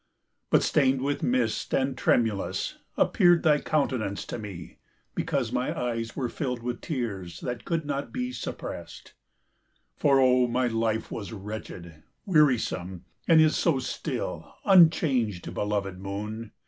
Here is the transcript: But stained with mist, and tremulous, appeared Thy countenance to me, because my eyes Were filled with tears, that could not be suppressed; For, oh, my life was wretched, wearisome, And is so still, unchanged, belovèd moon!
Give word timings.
But 0.49 0.63
stained 0.63 1.03
with 1.03 1.21
mist, 1.21 1.75
and 1.75 1.95
tremulous, 1.95 2.79
appeared 2.97 3.43
Thy 3.43 3.59
countenance 3.59 4.25
to 4.25 4.39
me, 4.39 4.79
because 5.13 5.51
my 5.51 5.79
eyes 5.79 6.15
Were 6.15 6.27
filled 6.27 6.63
with 6.63 6.81
tears, 6.81 7.39
that 7.41 7.65
could 7.65 7.85
not 7.85 8.11
be 8.11 8.31
suppressed; 8.31 9.13
For, 9.95 10.19
oh, 10.19 10.47
my 10.47 10.65
life 10.65 11.11
was 11.11 11.31
wretched, 11.31 12.01
wearisome, 12.25 13.05
And 13.27 13.39
is 13.39 13.55
so 13.55 13.77
still, 13.77 14.51
unchanged, 14.65 15.45
belovèd 15.45 15.99
moon! 15.99 16.51